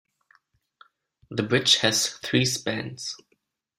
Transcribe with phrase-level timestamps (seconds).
[1.29, 3.15] The bridge has three spans.